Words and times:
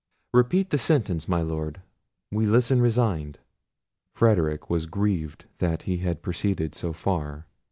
Repeat 0.33 0.71
the 0.71 0.79
sentence, 0.79 1.27
my 1.27 1.43
Lord; 1.43 1.79
we 2.31 2.47
listen 2.47 2.81
resigned." 2.81 3.37
Frederic 4.15 4.67
was 4.67 4.87
grieved 4.87 5.45
that 5.59 5.83
he 5.83 5.97
had 5.97 6.23
proceeded 6.23 6.73
so 6.73 6.91
far. 6.91 7.45